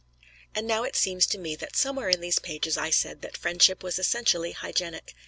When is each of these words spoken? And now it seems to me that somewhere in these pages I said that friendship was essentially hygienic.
And 0.55 0.65
now 0.65 0.81
it 0.81 0.95
seems 0.95 1.27
to 1.27 1.37
me 1.37 1.55
that 1.57 1.75
somewhere 1.75 2.09
in 2.09 2.21
these 2.21 2.39
pages 2.39 2.75
I 2.75 2.89
said 2.89 3.21
that 3.21 3.37
friendship 3.37 3.83
was 3.83 3.99
essentially 3.99 4.51
hygienic. 4.53 5.13